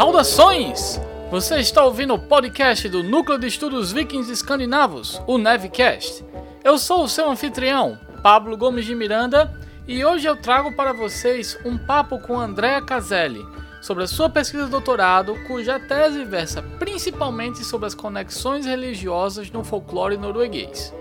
[0.00, 0.89] Saudações!
[1.30, 6.24] Você está ouvindo o podcast do Núcleo de Estudos Vikings Escandinavos, o Nevcast.
[6.64, 9.48] Eu sou o seu anfitrião, Pablo Gomes de Miranda,
[9.86, 13.46] e hoje eu trago para vocês um papo com Andrea Caselli
[13.80, 19.62] sobre a sua pesquisa de doutorado, cuja tese versa principalmente sobre as conexões religiosas no
[19.62, 20.92] folclore norueguês.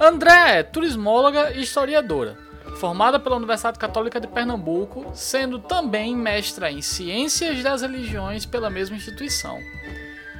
[0.00, 2.49] Andrea é turismóloga e historiadora
[2.80, 8.96] formada pela Universidade Católica de Pernambuco, sendo também mestra em Ciências das Religiões pela mesma
[8.96, 9.58] instituição.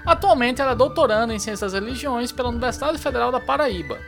[0.06, 3.98] Atualmente ela é doutoranda em Ciências das Religiões pela Universidade Federal da Paraíba,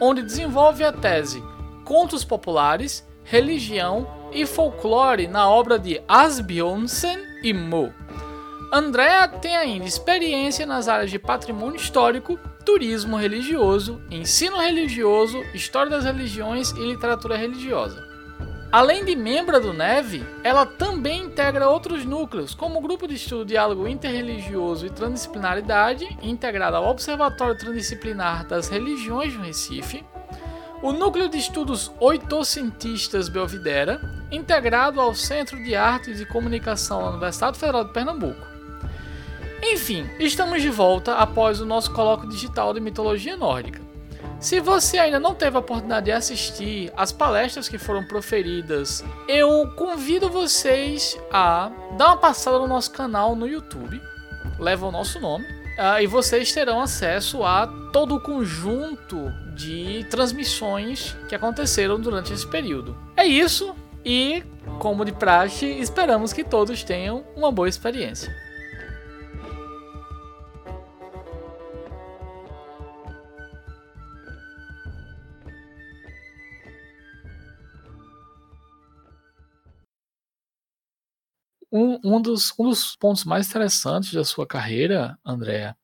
[0.00, 1.40] onde desenvolve a tese
[1.84, 7.94] Contos Populares, Religião e Folclore na obra de Asbjørnsen e Mo.
[8.72, 16.04] Andrea tem ainda experiência nas áreas de patrimônio histórico, turismo religioso, ensino religioso, história das
[16.04, 18.04] religiões e literatura religiosa.
[18.72, 23.44] Além de membro do NEV, ela também integra outros núcleos, como o Grupo de Estudo
[23.44, 30.04] Diálogo Interreligioso e Transdisciplinaridade, integrado ao Observatório Transdisciplinar das Religiões do Recife,
[30.82, 37.58] o Núcleo de Estudos Oitocentistas Belvidera, integrado ao Centro de Artes e Comunicação da Universidade
[37.58, 38.55] Federal de Pernambuco,
[39.62, 43.80] enfim, estamos de volta após o nosso colóquio digital de mitologia nórdica.
[44.38, 49.72] Se você ainda não teve a oportunidade de assistir as palestras que foram proferidas, eu
[49.76, 54.00] convido vocês a dar uma passada no nosso canal no YouTube,
[54.58, 61.16] leva o nosso nome, uh, e vocês terão acesso a todo o conjunto de transmissões
[61.28, 62.96] que aconteceram durante esse período.
[63.16, 64.44] É isso, e
[64.78, 68.45] como de praxe, esperamos que todos tenham uma boa experiência.
[81.76, 85.76] Um, um, dos, um dos pontos mais interessantes da sua carreira, Andréa,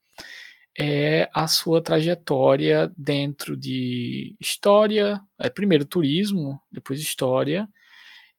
[0.79, 7.69] é a sua trajetória dentro de história, é, primeiro turismo, depois história,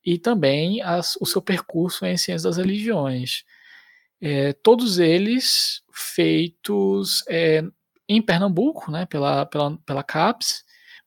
[0.03, 3.43] e também as, o seu percurso em ciências das religiões.
[4.19, 7.63] É, todos eles feitos é,
[8.09, 10.63] em Pernambuco, né, pela, pela, pela CAPES,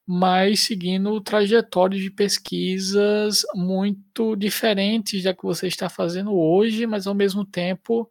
[0.07, 7.15] mas seguindo trajetórias de pesquisas muito diferentes da que você está fazendo hoje, mas ao
[7.15, 8.09] mesmo tempo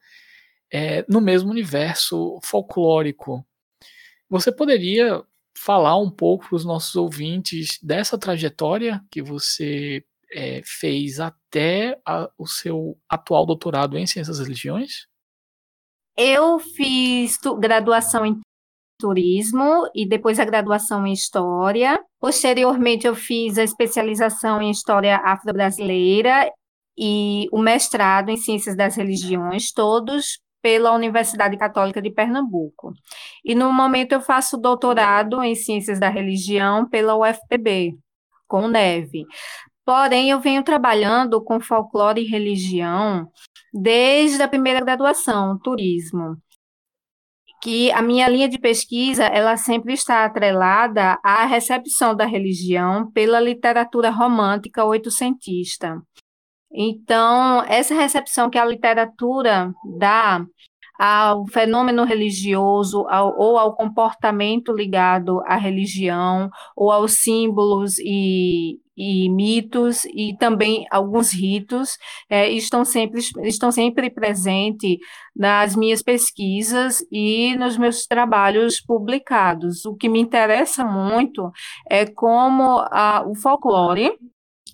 [0.72, 3.46] é, no mesmo universo folclórico.
[4.30, 5.24] Você poderia
[5.58, 12.30] falar um pouco para os nossos ouvintes dessa trajetória que você é, fez até a,
[12.38, 15.08] o seu atual doutorado em Ciências das Religiões?
[16.18, 18.40] Eu fiz graduação em
[18.98, 22.00] turismo e depois a graduação em história.
[22.20, 26.52] Posteriormente, eu fiz a especialização em história afro-brasileira
[26.98, 32.94] e o mestrado em ciências das religiões, todos pela Universidade Católica de Pernambuco.
[33.44, 37.98] E no momento eu faço doutorado em ciências da religião pela UFPB,
[38.48, 39.26] com o NEV.
[39.86, 43.28] Porém, eu venho trabalhando com folclore e religião
[43.72, 46.38] desde a primeira graduação, turismo
[47.66, 53.40] que a minha linha de pesquisa ela sempre está atrelada à recepção da religião pela
[53.40, 56.00] literatura romântica oitocentista.
[56.72, 60.46] Então, essa recepção que a literatura dá
[60.98, 69.30] ao fenômeno religioso ao, ou ao comportamento ligado à religião ou aos símbolos e, e
[69.30, 71.98] mitos e também alguns ritos
[72.30, 74.98] é, estão sempre estão sempre presentes
[75.36, 79.86] nas minhas pesquisas e nos meus trabalhos publicados.
[79.86, 81.52] O que me interessa muito
[81.90, 84.18] é como a, o folclore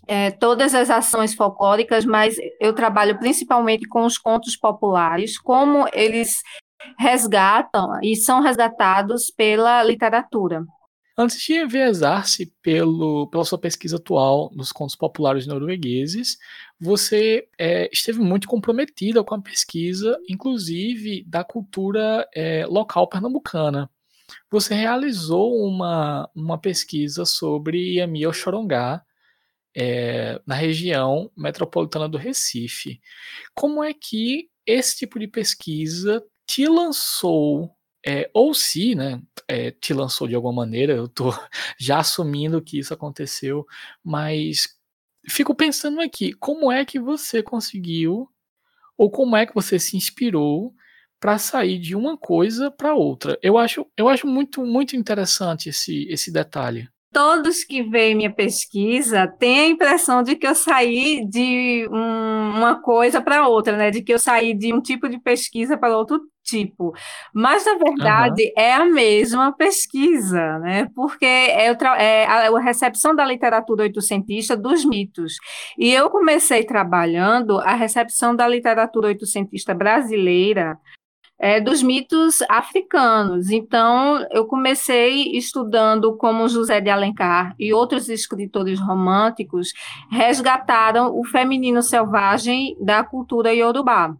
[0.08, 6.42] é, todas as ações folclóricas, mas eu trabalho principalmente com os contos populares, como eles
[6.98, 10.64] resgatam e são resgatados pela literatura.
[11.18, 16.38] Antes de enviesar-se pelo, pela sua pesquisa atual nos contos populares noruegueses,
[16.80, 23.90] você é, esteve muito comprometida com a pesquisa, inclusive da cultura é, local pernambucana.
[24.50, 29.04] Você realizou uma, uma pesquisa sobre Yami Oxorongá
[29.76, 33.02] é, na região metropolitana do Recife.
[33.54, 37.76] Como é que esse tipo de pesquisa te lançou
[38.06, 41.32] é, ou se né, é, te lançou de alguma maneira, eu estou
[41.78, 43.66] já assumindo que isso aconteceu,
[44.04, 44.68] mas
[45.30, 48.28] fico pensando aqui, como é que você conseguiu,
[48.98, 50.74] ou como é que você se inspirou
[51.20, 53.38] para sair de uma coisa para outra?
[53.42, 59.28] Eu acho, eu acho muito, muito interessante esse, esse detalhe todos que veem minha pesquisa
[59.28, 63.92] têm a impressão de que eu saí de um, uma coisa para outra, né?
[63.92, 66.94] De que eu saí de um tipo de pesquisa para outro tipo.
[67.34, 68.52] Mas, na verdade, uhum.
[68.58, 70.88] é a mesma pesquisa, né?
[70.96, 71.68] Porque é,
[72.00, 75.36] é a, recepção da literatura oitocentista dos mitos.
[75.78, 80.78] E eu comecei trabalhando a recepção da literatura oitocentista brasileira
[81.42, 83.50] é, dos mitos africanos.
[83.50, 89.74] Então, eu comecei estudando como José de Alencar e outros escritores românticos
[90.12, 94.16] resgataram o feminino selvagem da cultura iorubá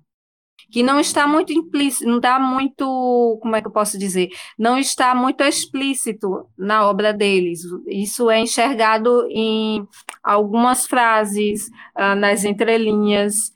[0.72, 4.78] que não está muito implícito, não está muito, como é que eu posso dizer, não
[4.78, 7.62] está muito explícito na obra deles.
[7.88, 9.86] Isso é enxergado em
[10.24, 11.68] algumas frases,
[11.98, 13.52] uh, nas entrelinhas,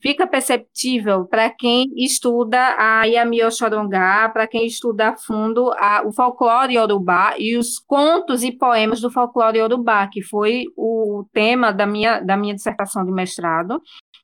[0.00, 6.12] fica perceptível para quem estuda a Yami Oxorongá, para quem estuda a fundo a, o
[6.12, 11.86] folclore iorubá e os contos e poemas do folclore iorubá, que foi o tema da
[11.86, 13.80] minha, da minha dissertação de mestrado,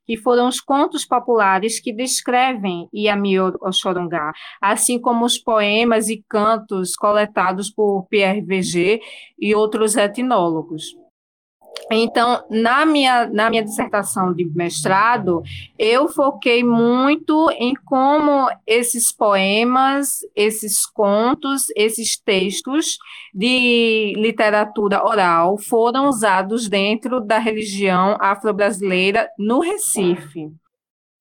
[0.06, 4.32] que foram os contos populares que descrevem Yami Oxorongá,
[4.62, 9.00] assim como os poemas e cantos coletados por Pierre Veger
[9.38, 11.05] e outros etnólogos.
[11.90, 15.43] Então, na minha, na minha dissertação de mestrado,
[15.78, 22.99] eu foquei muito em como esses poemas, esses contos, esses textos
[23.32, 30.50] de literatura oral foram usados dentro da religião afro-brasileira no Recife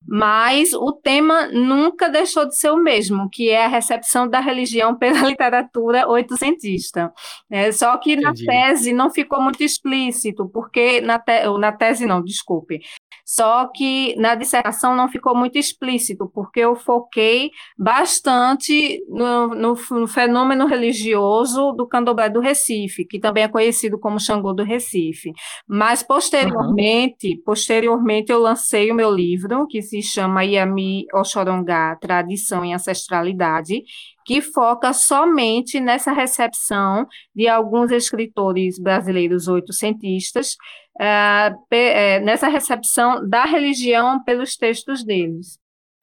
[0.08, 4.94] mas o tema nunca deixou de ser o mesmo, que é a recepção da religião
[4.98, 7.12] pela literatura oitocentista.
[7.50, 8.44] É, só que Entendi.
[8.44, 12.80] na tese não ficou muito explícito, porque na, te, na tese não, desculpe,
[13.28, 20.06] só que na dissertação não ficou muito explícito, porque eu foquei bastante no, no, no,
[20.06, 25.32] fenômeno religioso do candomblé do Recife, que também é conhecido como Xangô do Recife.
[25.66, 27.42] Mas posteriormente, uhum.
[27.44, 33.82] posteriormente eu lancei o meu livro, que se chama Iami Oxorongá, Tradição e Ancestralidade,
[34.26, 40.56] que foca somente nessa recepção de alguns escritores brasileiros oitocentistas
[41.00, 45.58] é, nessa recepção da religião pelos textos deles.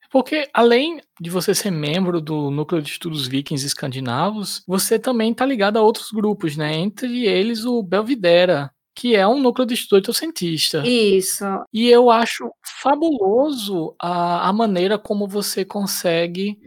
[0.10, 5.46] Porque além de você ser membro do Núcleo de Estudos Vikings Escandinavos, você também está
[5.46, 6.76] ligado a outros grupos, né?
[6.76, 10.84] Entre eles o Belvidera, que é um núcleo de estudo oitocentista.
[10.86, 11.44] Isso.
[11.74, 12.50] E eu acho
[12.82, 16.60] fabuloso a, a maneira como você consegue,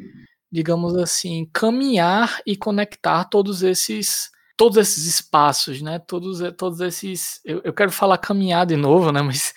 [0.56, 5.98] digamos assim, caminhar e conectar todos esses todos esses espaços, né?
[5.98, 7.40] Todos, eh, todos esses.
[7.44, 9.20] Eu, eu quero falar caminhar de novo, né?
[9.22, 9.54] Mas,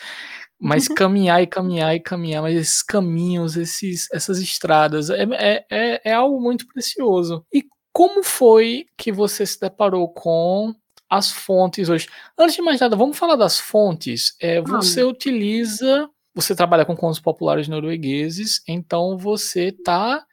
[0.62, 0.96] mas uhum.
[0.96, 6.14] caminhar e caminhar e caminhar, mas esses caminhos, esses, essas estradas, é, é, é, é
[6.14, 7.46] algo muito precioso.
[7.54, 7.64] E
[7.94, 10.76] como foi que você se deparou com
[11.10, 12.10] as fontes hoje?
[12.38, 14.36] Antes de mais nada, vamos falar das fontes.
[14.42, 16.10] É, você utiliza.
[16.36, 20.26] Você trabalha com contos populares noruegueses, então você está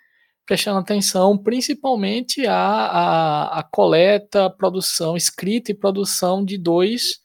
[0.46, 7.20] prestando atenção principalmente à, à coleta, produção, escrita e produção de dois,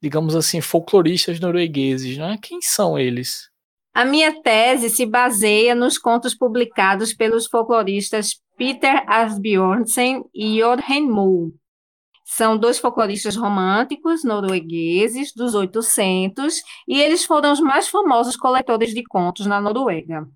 [0.00, 2.16] digamos assim, folcloristas noruegueses.
[2.16, 2.38] Né?
[2.40, 3.50] Quem são eles?
[3.92, 11.52] A minha tese se baseia nos contos publicados pelos folcloristas Peter Asbjørnsen e Jorgen Moe.
[12.24, 19.04] São dois folcloristas românticos noruegueses dos 800 e eles foram os mais famosos coletores de
[19.04, 20.26] contos na Noruega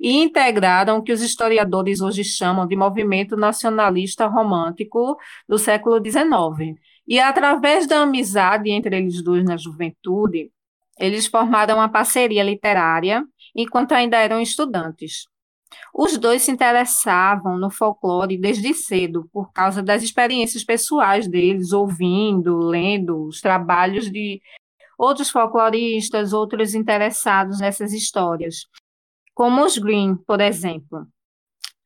[0.00, 5.16] e integraram o que os historiadores hoje chamam de movimento nacionalista romântico
[5.48, 6.76] do século XIX.
[7.06, 10.50] E através da amizade entre eles dois na juventude,
[10.98, 13.22] eles formaram uma parceria literária
[13.54, 15.26] enquanto ainda eram estudantes.
[15.94, 22.58] Os dois se interessavam no folclore desde cedo, por causa das experiências pessoais deles, ouvindo,
[22.58, 24.40] lendo os trabalhos de
[24.98, 28.66] outros folcloristas, outros interessados nessas histórias,
[29.34, 31.06] como os Green, por exemplo.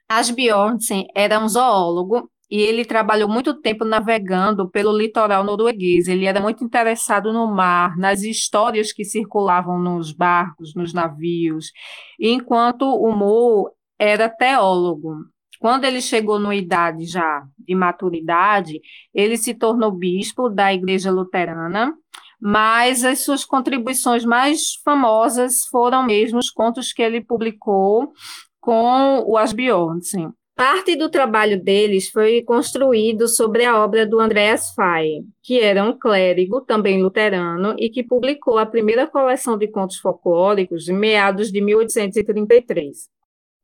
[0.09, 6.09] Asbjørnsen era um zoólogo e ele trabalhou muito tempo navegando pelo litoral norueguês.
[6.09, 11.70] Ele era muito interessado no mar, nas histórias que circulavam nos barcos, nos navios,
[12.18, 13.70] enquanto o Mo
[14.00, 15.26] era teólogo.
[15.61, 18.80] Quando ele chegou numa idade já de maturidade,
[19.12, 21.92] ele se tornou bispo da Igreja Luterana,
[22.40, 28.11] mas as suas contribuições mais famosas foram mesmo os contos que ele publicou
[28.59, 30.30] com o Asbjørnsen.
[30.57, 35.99] Parte do trabalho deles foi construído sobre a obra do Andreas Fay, que era um
[35.99, 41.61] clérigo, também luterano, e que publicou a primeira coleção de contos folclóricos em meados de
[41.62, 43.19] 1833.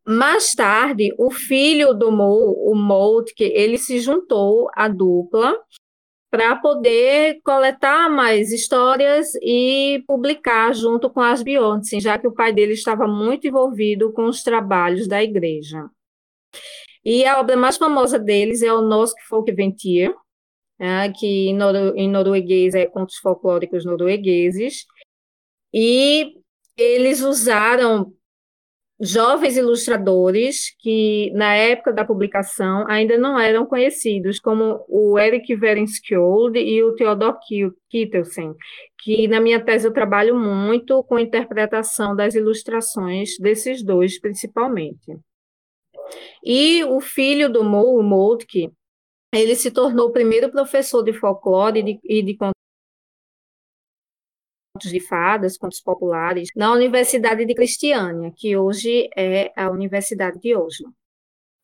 [0.07, 5.59] Mais tarde, o filho do Mo, o Moltke, ele se juntou à dupla
[6.31, 12.53] para poder coletar mais histórias e publicar junto com as Bjornsen, já que o pai
[12.53, 15.89] dele estava muito envolvido com os trabalhos da igreja.
[17.05, 20.15] E a obra mais famosa deles é o Norsk Folkventir,
[20.79, 21.59] né, que em,
[21.97, 24.85] em norueguês é Contos Folclóricos Noruegueses,
[25.75, 26.35] e
[26.77, 28.13] eles usaram
[28.99, 36.59] jovens ilustradores que, na época da publicação, ainda não eram conhecidos, como o Eric Verenskjold
[36.59, 37.39] e o Theodor
[37.91, 38.55] Kittelsen,
[38.99, 45.19] que na minha tese eu trabalho muito com a interpretação das ilustrações desses dois, principalmente.
[46.45, 48.71] E o filho do Mo, o Moltke,
[49.33, 52.35] ele se tornou o primeiro professor de folclore e de, e de
[54.77, 60.55] contos de fadas, contos populares, na Universidade de Cristiânia, que hoje é a Universidade de
[60.55, 60.93] Oslo.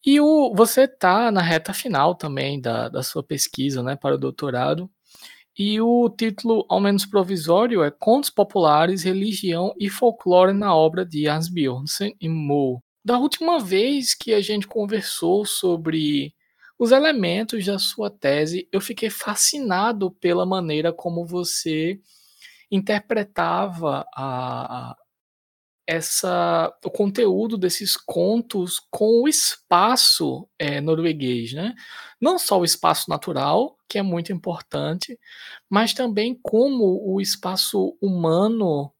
[0.05, 4.19] E o, você está na reta final também da, da sua pesquisa né, para o
[4.19, 4.91] doutorado.
[5.57, 11.29] E o título, ao menos provisório, é Contos Populares, Religião e Folclore na obra de
[11.29, 12.79] Asbjørnsen e Moe.
[13.05, 16.35] Da última vez que a gente conversou sobre
[16.79, 22.01] os elementos da sua tese, eu fiquei fascinado pela maneira como você
[22.73, 24.97] interpretava a,
[25.87, 31.75] essa o conteúdo desses contos com o espaço é, norueguês, né?
[32.21, 35.19] Não só o espaço natural, que é muito importante,
[35.69, 38.93] mas também como o espaço humano,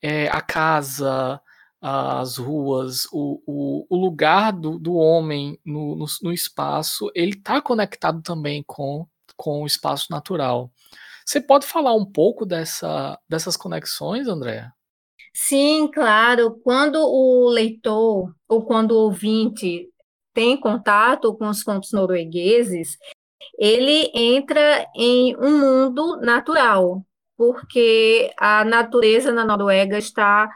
[0.00, 1.40] é, a casa,
[1.80, 7.60] as ruas, o, o, o lugar do, do homem no, no, no espaço, ele está
[7.60, 10.70] conectado também com, com o espaço natural.
[11.24, 14.70] Você pode falar um pouco dessa, dessas conexões, André?
[15.34, 16.58] Sim, claro.
[16.62, 19.88] Quando o leitor ou quando o ouvinte
[20.34, 22.96] tem contato com os contos noruegueses,
[23.58, 27.04] ele entra em um mundo natural,
[27.36, 30.50] porque a natureza na Noruega está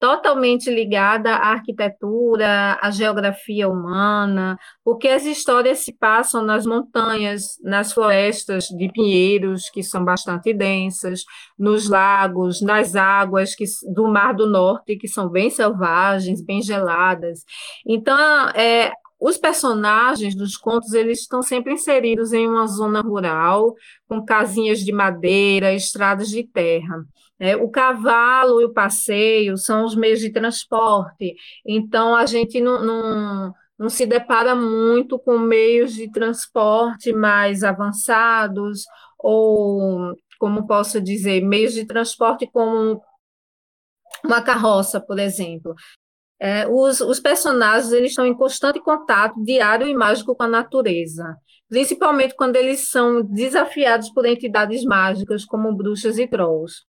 [0.00, 7.92] totalmente ligada à arquitetura, à geografia humana, porque as histórias se passam nas montanhas, nas
[7.92, 11.22] florestas de pinheiros, que são bastante densas,
[11.58, 13.64] nos lagos, nas águas que,
[13.94, 17.44] do Mar do Norte, que são bem selvagens, bem geladas.
[17.86, 18.90] Então, é,
[19.20, 23.74] os personagens dos contos eles estão sempre inseridos em uma zona rural,
[24.08, 27.04] com casinhas de madeira, estradas de terra.
[27.40, 31.34] É, o cavalo e o passeio são os meios de transporte,
[31.66, 38.84] então a gente não, não, não se depara muito com meios de transporte mais avançados,
[39.18, 43.00] ou, como posso dizer, meios de transporte como
[44.22, 45.74] uma carroça, por exemplo.
[46.38, 51.36] É, os, os personagens eles estão em constante contato diário e mágico com a natureza,
[51.68, 56.89] principalmente quando eles são desafiados por entidades mágicas como bruxas e trolls.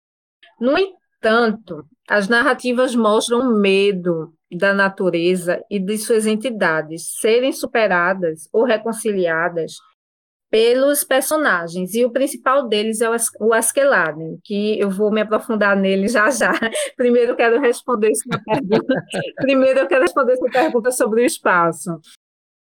[0.60, 8.66] No entanto, as narrativas mostram medo da natureza e de suas entidades serem superadas ou
[8.66, 9.74] reconciliadas
[10.52, 16.10] pelos personagens, e o principal deles é o Askeladen, que eu vou me aprofundar nele
[16.10, 16.52] já já.
[16.98, 18.94] Primeiro eu quero responder essa pergunta.
[19.40, 21.98] Primeiro eu quero responder essa pergunta sobre o espaço.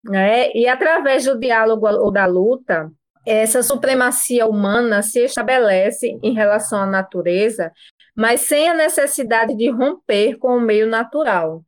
[0.04, 0.52] Né?
[0.52, 2.92] E através do diálogo ou da luta,
[3.26, 7.72] essa supremacia humana se estabelece em relação à natureza,
[8.16, 11.64] mas sem a necessidade de romper com o meio natural.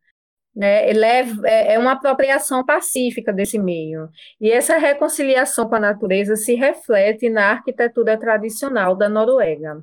[0.55, 0.89] Né?
[0.89, 4.09] Ele é, é, é uma apropriação pacífica desse meio.
[4.41, 9.83] E essa reconciliação com a natureza se reflete na arquitetura tradicional da Noruega.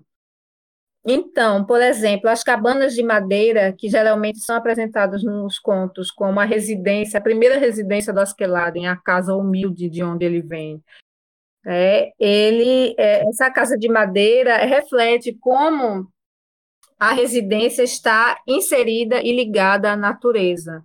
[1.06, 6.46] Então, por exemplo, as cabanas de madeira, que geralmente são apresentadas nos contos como a
[6.46, 10.84] residência, a primeira residência do Askeladden, a casa humilde de onde ele vem,
[11.66, 16.08] é, ele, é, essa casa de madeira reflete como
[17.00, 20.84] a residência está inserida e ligada à natureza.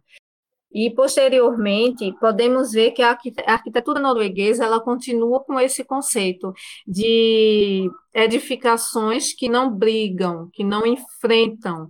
[0.73, 3.17] E, posteriormente, podemos ver que a
[3.47, 6.53] arquitetura norueguesa ela continua com esse conceito
[6.85, 11.89] de edificações que não brigam, que não enfrentam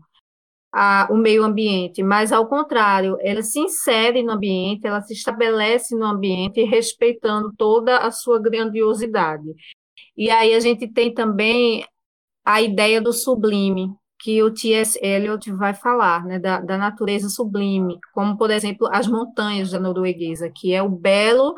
[0.75, 5.95] a, o meio ambiente, mas, ao contrário, ela se insere no ambiente, ela se estabelece
[5.95, 9.54] no ambiente, respeitando toda a sua grandiosidade.
[10.16, 11.87] E aí a gente tem também
[12.45, 14.99] a ideia do sublime, que o T.S.
[15.00, 20.50] Eliot vai falar, né, da, da natureza sublime, como, por exemplo, as montanhas da norueguesa,
[20.50, 21.54] que é o belo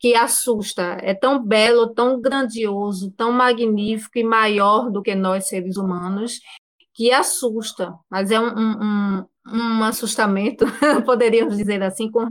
[0.00, 5.76] que assusta, é tão belo, tão grandioso, tão magnífico e maior do que nós, seres
[5.76, 6.40] humanos,
[6.94, 10.64] que assusta, mas é um, um, um assustamento,
[11.04, 12.28] poderíamos dizer assim, com, é,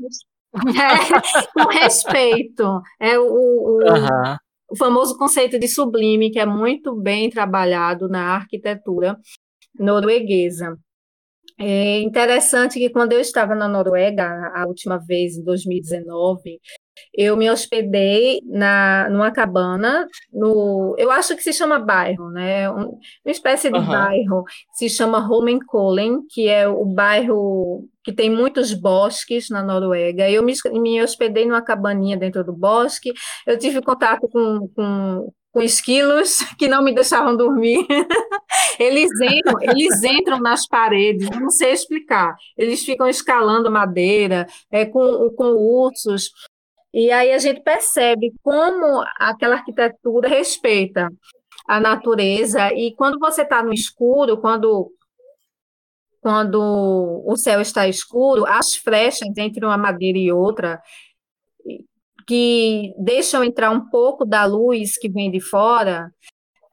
[1.54, 2.82] com respeito.
[3.00, 4.36] É o, o, uhum.
[4.70, 9.18] o famoso conceito de sublime, que é muito bem trabalhado na arquitetura
[9.78, 10.78] norueguesa.
[11.60, 16.60] É interessante que quando eu estava na Noruega, a última vez, em 2019,
[17.14, 22.70] eu me hospedei na, numa cabana, no, eu acho que se chama bairro, né?
[22.70, 23.86] Um, uma espécie de uhum.
[23.86, 30.30] bairro, se chama Holmenkollen, que é o bairro que tem muitos bosques na Noruega.
[30.30, 33.14] Eu me, me hospedei numa cabaninha dentro do bosque,
[33.48, 37.86] eu tive contato com, com com esquilos que não me deixavam dormir.
[38.80, 42.36] Eles entram, eles entram nas paredes, não sei explicar.
[42.58, 46.32] Eles ficam escalando madeira, é, com, com ursos.
[46.94, 51.10] E aí a gente percebe como aquela arquitetura respeita
[51.68, 52.72] a natureza.
[52.74, 54.92] E quando você está no escuro, quando
[56.22, 60.82] quando o céu está escuro, as frechas entre uma madeira e outra
[62.26, 66.10] que deixam entrar um pouco da luz que vem de fora,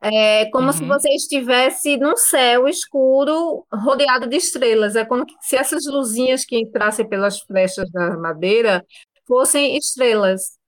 [0.01, 0.73] é como uhum.
[0.73, 4.95] se você estivesse num céu escuro rodeado de estrelas.
[4.97, 8.85] É como se essas luzinhas que entrassem pelas flechas da madeira
[9.31, 10.59] fossem estrelas.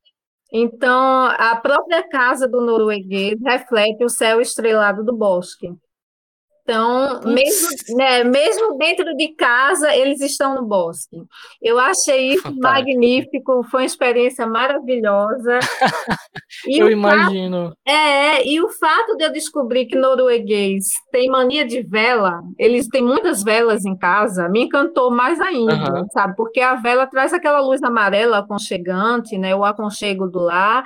[0.52, 5.69] Então, a própria casa do norueguês reflete o céu estrelado do bosque.
[6.62, 11.16] Então, mesmo, né, mesmo dentro de casa, eles estão no bosque.
[11.61, 12.62] Eu achei isso Fantástico.
[12.62, 15.59] magnífico, foi uma experiência maravilhosa.
[16.64, 17.71] eu imagino.
[17.71, 22.87] Fato, é, e o fato de eu descobrir que norueguês tem mania de vela, eles
[22.87, 26.07] têm muitas velas em casa, me encantou mais ainda, uhum.
[26.12, 26.37] sabe?
[26.37, 29.54] Porque a vela traz aquela luz amarela aconchegante, né?
[29.54, 30.85] O aconchego do lar,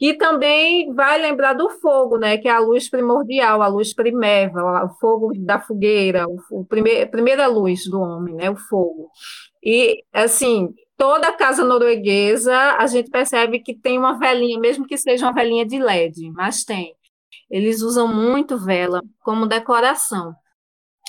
[0.00, 2.38] e também vai lembrar do fogo, né?
[2.38, 6.64] Que é a luz primordial, a luz primeva, o fogo fogo da fogueira, o, o
[6.64, 9.10] primeir, primeira luz do homem, né, o fogo.
[9.62, 15.26] E, assim, toda casa norueguesa, a gente percebe que tem uma velinha, mesmo que seja
[15.26, 16.94] uma velinha de LED, mas tem.
[17.50, 20.34] Eles usam muito vela como decoração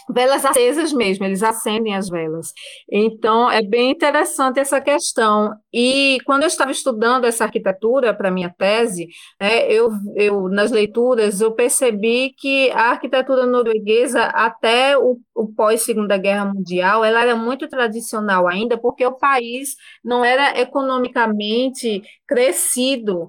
[0.09, 2.51] velas acesas mesmo, eles acendem as velas.
[2.91, 5.53] Então, é bem interessante essa questão.
[5.71, 9.07] E quando eu estava estudando essa arquitetura para minha tese,
[9.39, 16.17] é, eu, eu, nas leituras, eu percebi que a arquitetura norueguesa, até o, o pós-Segunda
[16.17, 23.27] Guerra Mundial, ela era muito tradicional ainda, porque o país não era economicamente crescido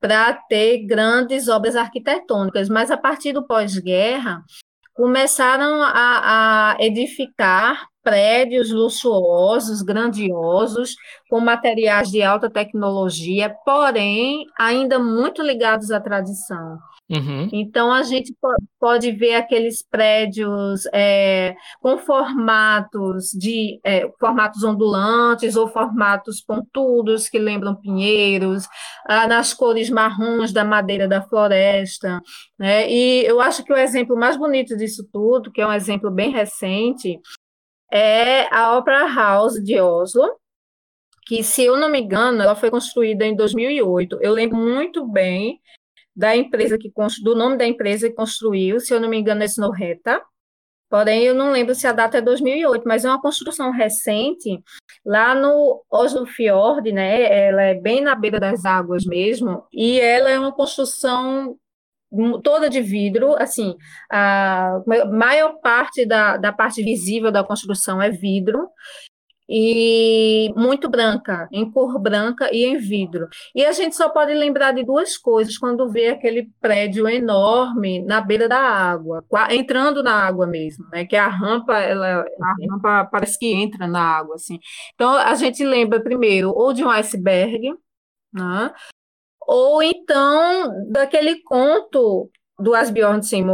[0.00, 4.42] para ter grandes obras arquitetônicas, mas a partir do pós-guerra,
[5.00, 10.94] começaram a, a edificar prédios luxuosos, grandiosos,
[11.30, 16.78] com materiais de alta tecnologia, porém ainda muito ligados à tradição.
[17.10, 17.48] Uhum.
[17.52, 18.32] Então, a gente
[18.78, 27.38] pode ver aqueles prédios é, com formatos de é, formatos ondulantes ou formatos pontudos que
[27.38, 28.68] lembram pinheiros,
[29.08, 32.20] ah, nas cores marrons da madeira da floresta.
[32.56, 32.88] Né?
[32.88, 36.30] E eu acho que o exemplo mais bonito disso tudo, que é um exemplo bem
[36.30, 37.18] recente,
[37.92, 40.36] é a Opera House de Oslo,
[41.26, 44.18] que, se eu não me engano, ela foi construída em 2008.
[44.20, 45.60] Eu lembro muito bem
[46.20, 49.46] da empresa que do nome da empresa que construiu, se eu não me engano, é
[49.46, 50.22] Snorreta.
[50.90, 54.62] Porém, eu não lembro se a data é 2008, mas é uma construção recente
[55.06, 57.22] lá no Oslo Fjord, né?
[57.46, 61.56] Ela é bem na beira das águas mesmo, e ela é uma construção
[62.42, 63.76] toda de vidro, assim,
[64.10, 68.68] a maior parte da, da parte visível da construção é vidro,
[69.52, 73.28] e muito branca, em cor branca e em vidro.
[73.52, 78.20] E a gente só pode lembrar de duas coisas quando vê aquele prédio enorme na
[78.20, 81.04] beira da água, entrando na água mesmo, né?
[81.04, 82.70] Que a rampa, ela, a uhum.
[82.70, 84.60] rampa parece que entra na água, assim.
[84.94, 87.74] Então a gente lembra primeiro ou de um iceberg,
[88.32, 88.72] né?
[89.48, 93.44] Ou então daquele conto do Asbjørnsen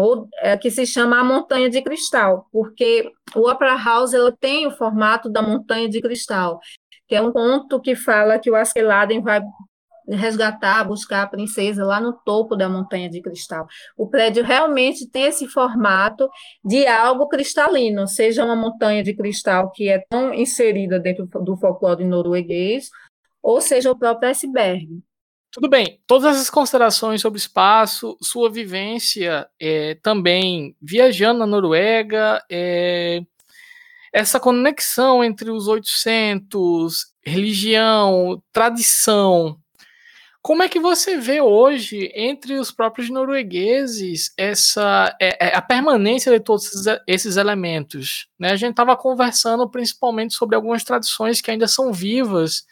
[0.40, 4.70] é, que se chama A Montanha de Cristal, porque o Opera House ela tem o
[4.70, 6.58] formato da Montanha de Cristal,
[7.06, 9.40] que é um conto que fala que o Askeladdin vai
[10.08, 13.66] resgatar, buscar a princesa lá no topo da Montanha de Cristal.
[13.96, 16.28] O prédio realmente tem esse formato
[16.64, 22.04] de algo cristalino, seja uma montanha de cristal que é tão inserida dentro do folclore
[22.04, 22.88] norueguês,
[23.42, 25.02] ou seja o próprio iceberg.
[25.56, 33.22] Tudo bem, todas essas considerações sobre espaço, sua vivência é, também viajando na Noruega, é,
[34.12, 39.58] essa conexão entre os 800, religião, tradição.
[40.42, 46.30] Como é que você vê hoje, entre os próprios noruegueses, essa é, é, a permanência
[46.30, 46.70] de todos
[47.06, 48.28] esses elementos?
[48.38, 48.50] Né?
[48.50, 52.66] A gente estava conversando principalmente sobre algumas tradições que ainda são vivas,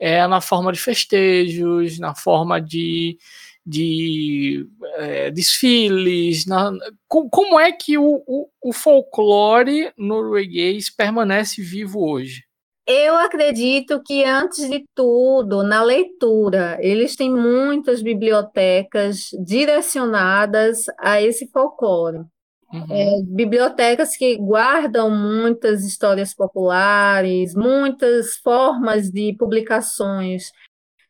[0.00, 3.18] é, na forma de festejos, na forma de,
[3.64, 6.46] de é, desfiles.
[6.46, 6.72] Na,
[7.06, 12.42] como é que o, o, o folclore norueguês permanece vivo hoje?
[12.86, 21.46] Eu acredito que, antes de tudo, na leitura, eles têm muitas bibliotecas direcionadas a esse
[21.52, 22.24] folclore.
[22.72, 22.86] Uhum.
[22.88, 30.52] É, bibliotecas que guardam muitas histórias populares, muitas formas de publicações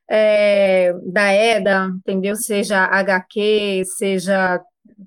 [0.08, 2.34] é, da EDA, entendeu?
[2.34, 4.60] Seja HQ, seja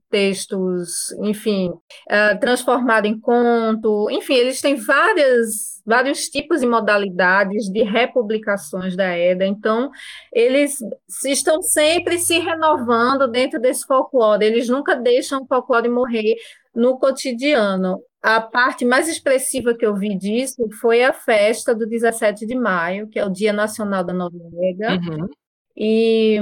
[0.10, 7.84] textos, enfim, uh, transformado em conto, enfim, eles têm várias, vários tipos e modalidades de
[7.84, 9.90] republicações da EDA, então
[10.32, 10.78] eles
[11.26, 16.36] estão sempre se renovando dentro desse folclore, eles nunca deixam o folclore morrer
[16.76, 18.00] no cotidiano.
[18.22, 23.08] A parte mais expressiva que eu vi disso foi a festa do 17 de maio,
[23.10, 25.28] que é o Dia Nacional da Noruega, uhum.
[25.76, 26.40] e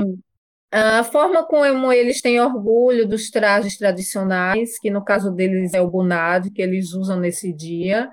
[0.71, 5.89] a forma como eles têm orgulho dos trajes tradicionais, que no caso deles é o
[5.89, 8.09] bunad, que eles usam nesse dia,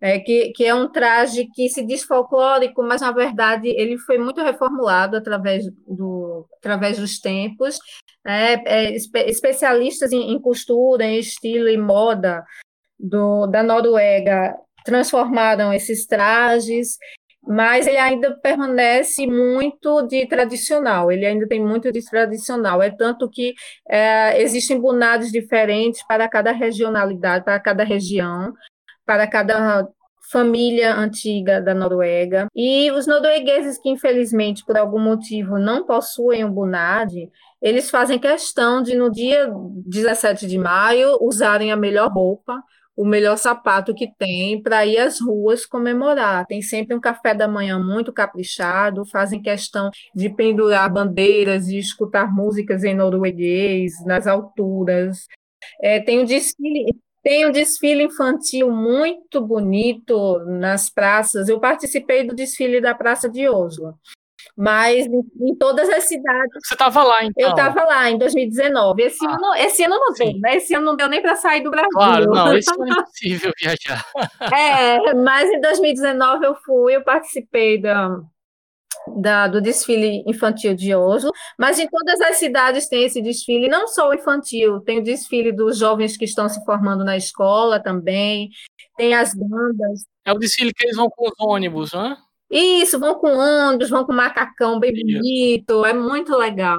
[0.00, 4.18] é, que, que é um traje que se diz folclórico, mas na verdade ele foi
[4.18, 7.78] muito reformulado através, do, através dos tempos.
[8.26, 12.44] É, é, especialistas em, em, costura, em estilo e moda
[12.98, 16.98] do, da Noruega transformaram esses trajes
[17.46, 23.28] mas ele ainda permanece muito de tradicional, ele ainda tem muito de tradicional, é tanto
[23.28, 23.54] que
[23.88, 28.54] é, existem bunados diferentes para cada regionalidade, para cada região,
[29.04, 29.86] para cada
[30.30, 36.50] família antiga da Noruega, e os noruegueses que infelizmente por algum motivo não possuem o
[36.50, 37.12] bunad,
[37.60, 39.50] eles fazem questão de no dia
[39.86, 42.62] 17 de maio usarem a melhor roupa,
[42.96, 46.46] o melhor sapato que tem para ir às ruas comemorar.
[46.46, 52.32] Tem sempre um café da manhã muito caprichado, fazem questão de pendurar bandeiras e escutar
[52.32, 55.26] músicas em norueguês, nas alturas.
[55.82, 56.94] É, tem um desfile.
[57.22, 61.48] Tem um desfile infantil muito bonito nas praças.
[61.48, 63.98] Eu participei do desfile da Praça de Oslo
[64.56, 66.52] mas em, todas as cidades.
[66.62, 67.44] Você estava lá, então?
[67.44, 69.02] Eu estava lá em 2019.
[69.02, 70.56] Esse, ah, ano, esse ano não deu, né?
[70.56, 71.90] Esse ano não deu nem para sair do Brasil.
[71.92, 74.04] Claro, não, esse ano é impossível viajar.
[74.52, 78.20] é, mas em 2019 eu fui, eu participei da,
[79.16, 83.88] da, do desfile infantil de Oslo, mas em todas as cidades tem esse desfile, não
[83.88, 88.50] só o infantil, tem o desfile dos jovens que estão se formando na escola também,
[88.96, 90.06] tem as bandas.
[90.24, 92.16] É o desfile que eles vão com os ônibus, não é?
[92.50, 96.78] Isso, vão com ônibus, vão com macacão bem bonito, é muito legal.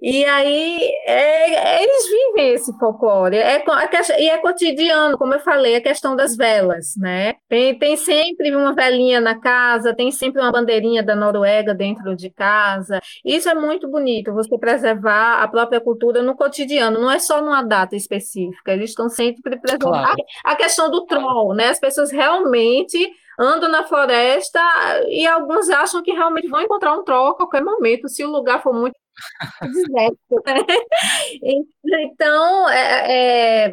[0.00, 5.74] E aí é, eles vivem esse folclore, é, é, e é cotidiano, como eu falei,
[5.74, 7.34] a questão das velas, né?
[7.48, 12.30] Tem, tem sempre uma velinha na casa, tem sempre uma bandeirinha da Noruega dentro de
[12.30, 13.00] casa.
[13.24, 17.62] Isso é muito bonito, você preservar a própria cultura no cotidiano, não é só numa
[17.62, 19.94] data específica, eles estão sempre preservando.
[19.94, 20.16] Claro.
[20.44, 21.70] A, a questão do troll, né?
[21.70, 24.60] As pessoas realmente andam na floresta
[25.08, 28.62] e alguns acham que realmente vão encontrar um troll a qualquer momento, se o lugar
[28.62, 28.96] for muito
[29.62, 30.42] deserto.
[30.46, 30.64] Né?
[31.90, 33.70] Então, é, é,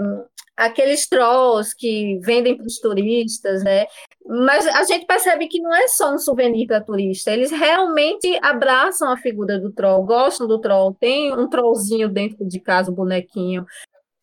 [0.55, 3.85] aqueles trolls que vendem para os turistas, né?
[4.25, 9.11] Mas a gente percebe que não é só um souvenir para turista, eles realmente abraçam
[9.11, 13.65] a figura do troll, gostam do troll, tem um trollzinho dentro de casa, um bonequinho.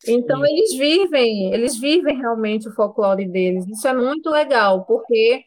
[0.07, 3.67] Então eles vivem, eles vivem realmente o folclore deles.
[3.67, 5.43] Isso é muito legal, porque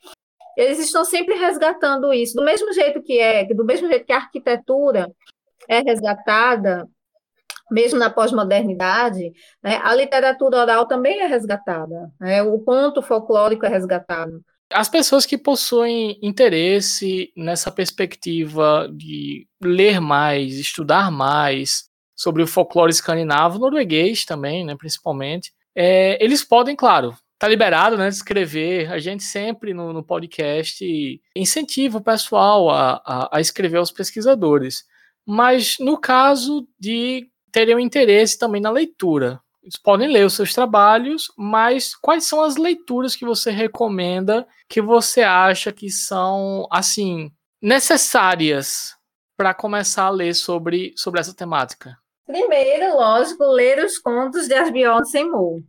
[0.57, 2.35] eles estão sempre resgatando isso.
[2.35, 5.11] Do mesmo jeito que é, do mesmo jeito que a arquitetura
[5.69, 6.89] é resgatada,
[7.71, 12.11] mesmo na pós-modernidade, né, a literatura oral também é resgatada.
[12.19, 14.41] Né, o conto folclórico é resgatado.
[14.73, 21.85] As pessoas que possuem interesse nessa perspectiva de ler mais, estudar mais,
[22.17, 25.53] sobre o folclore escandinavo, norueguês também, né, principalmente.
[25.75, 28.91] É, eles podem, claro, tá liberado, né, de escrever.
[28.91, 30.85] A gente sempre no, no podcast
[31.37, 34.85] incentiva o pessoal a, a, a, escrever os pesquisadores.
[35.27, 40.55] Mas no caso de terem um interesse também na leitura, eles podem ler os seus
[40.55, 47.33] trabalhos, mas quais são as leituras que você recomenda que você acha que são assim
[47.61, 48.95] necessárias
[49.37, 51.99] para começar a ler sobre, sobre essa temática?
[52.27, 55.65] Primeiro, lógico, ler os contos de Asbjorn Moore.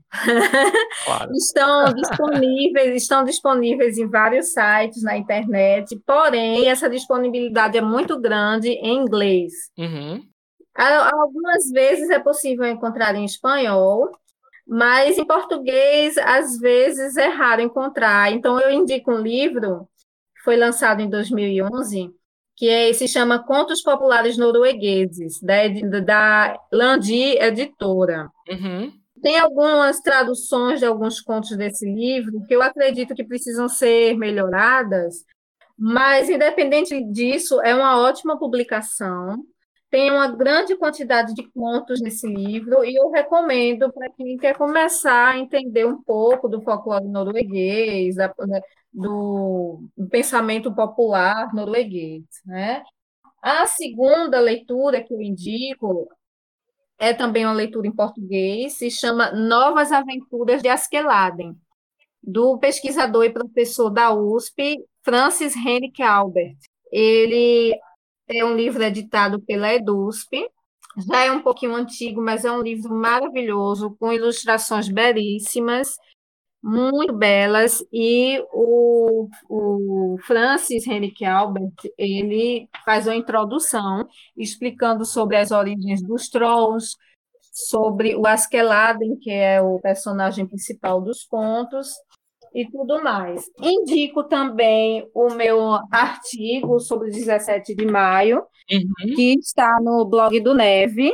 [1.06, 1.32] Claro.
[1.38, 8.70] estão disponíveis, estão disponíveis em vários sites na internet, porém essa disponibilidade é muito grande
[8.70, 9.54] em inglês.
[9.78, 10.24] Uhum.
[10.76, 14.10] Algumas vezes é possível encontrar em espanhol,
[14.68, 18.32] mas em português às vezes é raro encontrar.
[18.32, 19.88] Então eu indico um livro
[20.36, 22.12] que foi lançado em 2011
[22.58, 25.68] que é, se chama Contos Populares Noruegueses, da,
[26.02, 28.32] da Landi Editora.
[28.50, 28.92] Uhum.
[29.22, 35.24] Tem algumas traduções de alguns contos desse livro que eu acredito que precisam ser melhoradas,
[35.78, 39.44] mas, independente disso, é uma ótima publicação.
[39.90, 45.34] Tem uma grande quantidade de contos nesse livro e eu recomendo para quem quer começar
[45.34, 48.34] a entender um pouco do folclore norueguês, da,
[48.98, 49.80] do,
[50.10, 52.24] pensamento popular norueguês.
[52.46, 52.84] Né?
[53.42, 56.10] A segunda leitura que eu indico
[56.98, 61.56] é também uma leitura em português, se chama Novas Aventuras de Askeladen,
[62.24, 66.58] do pesquisador e professor da USP, Francis Henrique Albert.
[66.92, 67.78] Ele
[68.28, 70.50] é um livro editado pela EDUSP,
[71.08, 75.96] já é um pouquinho antigo, mas é um livro maravilhoso, com ilustrações belíssimas,
[76.64, 85.52] muito belas, e o, o Francis Henrique Albert, ele faz uma introdução explicando sobre as
[85.52, 86.96] origens dos trolls,
[87.52, 91.90] sobre o Askeladen, que é o personagem principal dos contos,
[92.54, 93.46] e tudo mais.
[93.62, 95.60] Indico também o meu
[95.92, 99.16] artigo sobre 17 de maio, uhum.
[99.16, 101.14] que está no blog do Neve,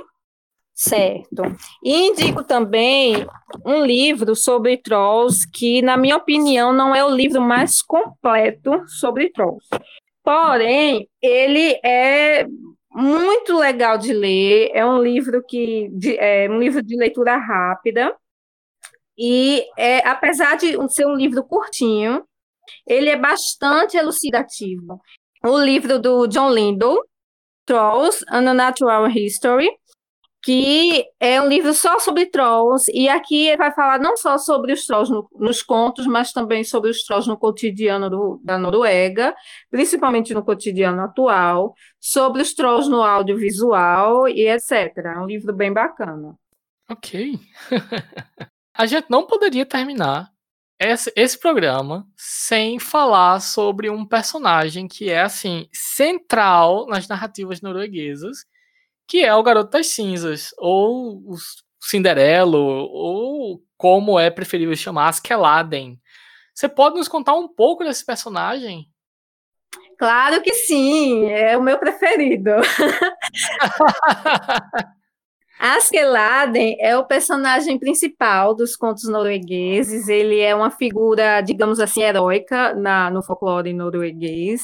[0.73, 1.43] Certo.
[1.83, 3.27] E indico também
[3.65, 9.29] um livro sobre trolls que, na minha opinião, não é o livro mais completo sobre
[9.29, 9.67] trolls.
[10.23, 12.45] Porém, ele é
[12.91, 14.71] muito legal de ler.
[14.73, 18.15] É um livro que de, é um livro de leitura rápida
[19.17, 22.23] e é, apesar de ser um livro curtinho,
[22.87, 24.99] ele é bastante elucidativo.
[25.43, 26.99] O livro do John Lindell,
[27.65, 29.69] Trolls, A Natural History,
[30.43, 34.73] que é um livro só sobre trolls, e aqui ele vai falar não só sobre
[34.73, 39.33] os trolls no, nos contos, mas também sobre os trolls no cotidiano do, da Noruega,
[39.71, 44.97] principalmente no cotidiano atual, sobre os trolls no audiovisual e etc.
[44.97, 46.37] É um livro bem bacana.
[46.91, 47.39] Ok.
[48.75, 50.29] a gente não poderia terminar
[50.77, 58.39] esse, esse programa sem falar sobre um personagem que é assim central nas narrativas norueguesas
[59.13, 61.35] que é o Garoto das Cinzas, ou o
[61.79, 66.01] Cinderelo, ou como é preferível chamar, Askeladen.
[66.51, 68.87] Você pode nos contar um pouco desse personagem?
[69.99, 72.53] Claro que sim, é o meu preferido.
[75.59, 80.07] Askeladen é o personagem principal dos contos noruegueses.
[80.07, 84.63] Ele é uma figura, digamos assim, heróica na, no folclore norueguês.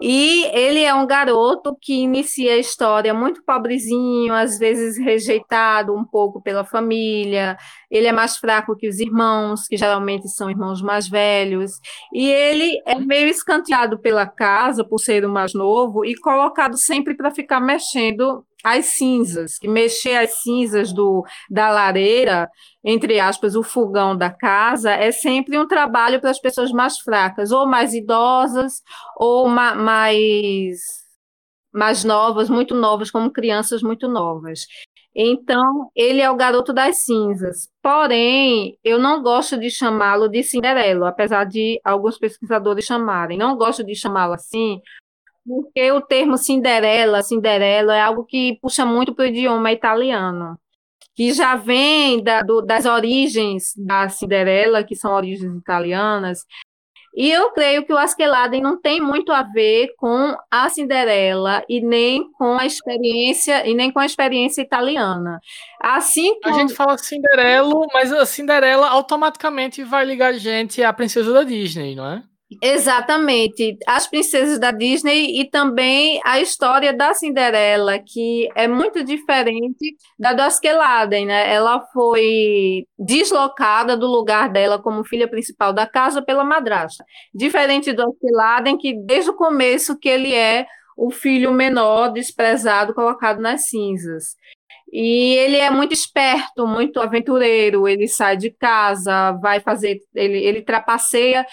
[0.00, 6.04] E ele é um garoto que inicia a história muito pobrezinho, às vezes rejeitado um
[6.04, 7.58] pouco pela família.
[7.90, 11.72] Ele é mais fraco que os irmãos, que geralmente são irmãos mais velhos.
[12.14, 17.14] E ele é meio escanteado pela casa por ser o mais novo e colocado sempre
[17.14, 22.48] para ficar mexendo as cinzas, que mexer as cinzas do, da lareira,
[22.84, 27.50] entre aspas, o fogão da casa, é sempre um trabalho para as pessoas mais fracas,
[27.50, 28.82] ou mais idosas,
[29.16, 30.80] ou ma mais,
[31.72, 34.66] mais novas, muito novas, como crianças muito novas.
[35.14, 37.68] Então, ele é o garoto das cinzas.
[37.82, 43.36] Porém, eu não gosto de chamá-lo de Cinderelo, apesar de alguns pesquisadores chamarem.
[43.36, 44.80] Não gosto de chamá-lo assim,
[45.46, 50.58] porque o termo Cinderela, Cinderela é algo que puxa muito para o idioma italiano,
[51.14, 56.44] que já vem da, do, das origens da Cinderela, que são origens italianas,
[57.14, 61.80] e eu creio que o Askeladen não tem muito a ver com a Cinderela e
[61.80, 65.40] nem com a experiência e nem com a experiência italiana.
[65.80, 66.54] Assim como...
[66.54, 71.42] a gente fala Cinderela, mas a Cinderela automaticamente vai ligar a gente à princesa da
[71.42, 72.22] Disney, não é?
[72.60, 79.96] Exatamente, as princesas da Disney e também a história da Cinderela, que é muito diferente
[80.18, 81.48] da do Askeladen, né?
[81.52, 87.04] Ela foi deslocada do lugar dela como filha principal da casa pela madrasta.
[87.32, 90.66] Diferente do Askeladen, que desde o começo que ele é
[91.00, 94.36] o filho menor desprezado colocado nas cinzas.
[94.92, 100.62] E ele é muito esperto, muito aventureiro, ele sai de casa, vai fazer, ele, ele
[100.62, 101.46] trapaceia,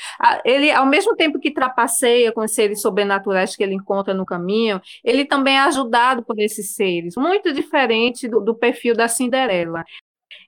[0.43, 4.81] ele ao mesmo tempo que trapaceia com os seres sobrenaturais que ele encontra no caminho,
[5.03, 9.85] ele também é ajudado por esses seres, muito diferente do, do perfil da Cinderela.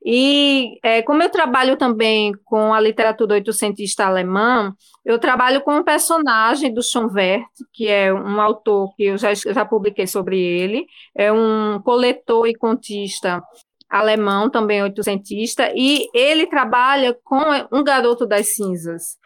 [0.03, 5.83] E é, como eu trabalho também com a literatura oitocentista alemã, eu trabalho com um
[5.83, 10.85] personagem do Schonwert, que é um autor que eu já, já publiquei sobre ele,
[11.15, 13.43] é um coletor e contista
[13.89, 19.17] alemão, também oitocentista, e ele trabalha com um garoto das cinzas.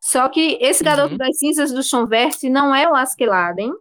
[0.00, 1.18] Só que esse garoto uhum.
[1.18, 3.72] das cinzas do Schonwert não é o Askeladen,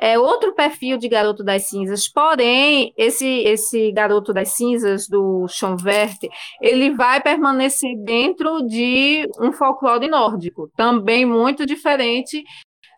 [0.00, 2.08] é outro perfil de Garoto das Cinzas.
[2.08, 5.46] Porém, esse esse Garoto das Cinzas do
[5.82, 6.18] Vert,
[6.62, 12.44] ele vai permanecer dentro de um folclore nórdico, também muito diferente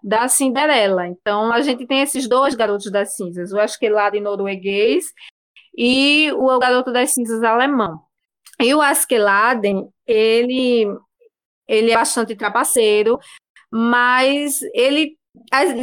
[0.03, 1.07] da Cinderela.
[1.07, 5.07] Então, a gente tem esses dois Garotos das Cinzas, o Askeladd norueguês
[5.77, 7.99] e o Garoto das Cinzas alemão.
[8.61, 10.87] E o Askeladen, ele
[11.67, 13.17] ele é bastante trapaceiro,
[13.71, 15.17] mas ele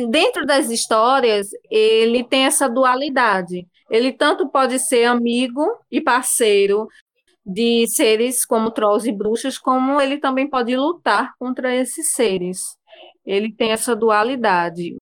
[0.09, 3.67] dentro das histórias, ele tem essa dualidade.
[3.89, 6.87] Ele tanto pode ser amigo e parceiro
[7.45, 12.59] de seres como trolls e bruxas, como ele também pode lutar contra esses seres.
[13.25, 14.97] Ele tem essa dualidade.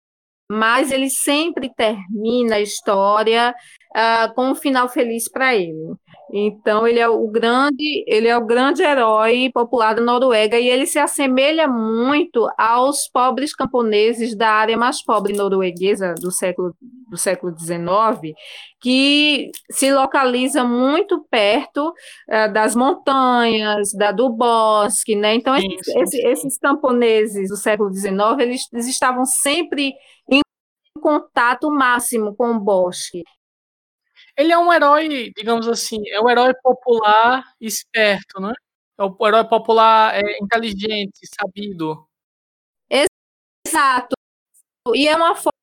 [0.50, 3.56] Mas ele sempre termina a história
[3.96, 5.96] uh, com um final feliz para ele.
[6.34, 10.86] Então ele é o grande, ele é o grande herói popular da Noruega e ele
[10.86, 16.76] se assemelha muito aos pobres camponeses da área mais pobre norueguesa do século
[17.08, 18.36] do século XIX,
[18.82, 25.36] que se localiza muito perto uh, das montanhas, da, do bosque, né?
[25.36, 26.28] Então esses, sim, sim.
[26.28, 29.94] esses, camponeses do século XIX eles, eles estavam sempre
[30.30, 30.42] em
[31.00, 33.24] contato máximo com o bosque.
[34.38, 38.54] Ele é um herói, digamos assim, é um herói popular esperto, né?
[39.00, 42.08] É o herói popular é, inteligente, sabido.
[42.90, 44.16] Exato.
[44.96, 45.55] E é uma forma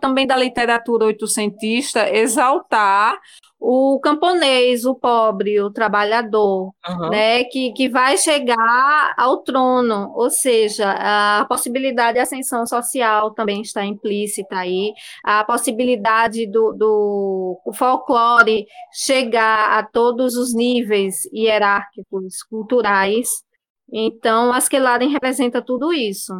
[0.00, 3.18] também da literatura oitocentista exaltar
[3.64, 7.10] o camponês, o pobre, o trabalhador, uhum.
[7.10, 13.62] né, que, que vai chegar ao trono, ou seja, a possibilidade de ascensão social também
[13.62, 14.92] está implícita aí,
[15.24, 23.44] a possibilidade do, do folclore chegar a todos os níveis hierárquicos, culturais.
[23.92, 26.32] Então, Askeladdin representa tudo isso.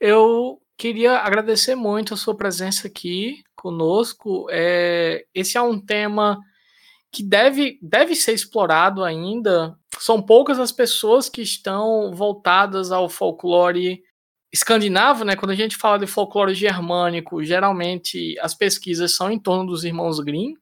[0.00, 4.48] Eu queria agradecer muito a sua presença aqui conosco.
[4.50, 6.40] É, esse é um tema
[7.12, 9.78] que deve, deve ser explorado ainda.
[10.00, 14.02] São poucas as pessoas que estão voltadas ao folclore
[14.52, 15.36] escandinavo, né?
[15.36, 20.18] Quando a gente fala de folclore germânico, geralmente as pesquisas são em torno dos irmãos
[20.18, 20.54] Grimm,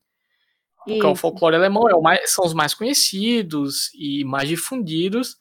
[0.85, 5.38] porque o folclore alemão é o mais, são os mais conhecidos e mais difundidos.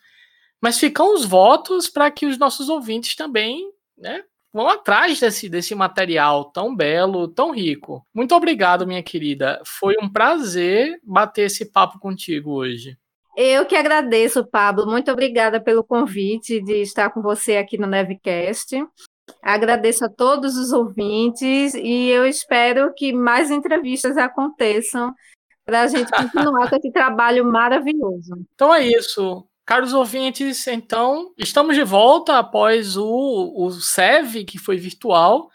[0.61, 5.75] Mas ficam os votos para que os nossos ouvintes também né, vão atrás desse, desse
[5.75, 8.05] material tão belo, tão rico.
[8.13, 9.61] Muito obrigado, minha querida.
[9.65, 12.97] Foi um prazer bater esse papo contigo hoje.
[13.37, 14.85] Eu que agradeço, Pablo.
[14.85, 18.83] Muito obrigada pelo convite de estar com você aqui no Nevcast.
[19.41, 25.13] Agradeço a todos os ouvintes e eu espero que mais entrevistas aconteçam
[25.65, 28.35] para a gente continuar com esse trabalho maravilhoso.
[28.55, 29.45] Então é isso.
[29.69, 35.47] Caros ouvintes, então, estamos de volta após o, o SEV, que foi virtual.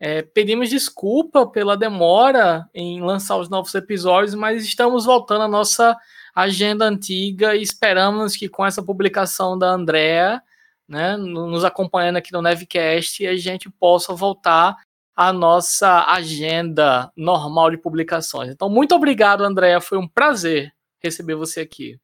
[0.00, 5.96] É, pedimos desculpa pela demora em lançar os novos episódios, mas estamos voltando à nossa
[6.34, 10.42] agenda antiga e esperamos que com essa publicação da Andrea,
[10.88, 14.76] né, nos acompanhando aqui no Nevcast, a gente possa voltar
[15.14, 18.50] à nossa agenda normal de publicações.
[18.50, 19.80] Então, muito obrigado, Andrea.
[19.80, 22.00] Foi um prazer receber você aqui.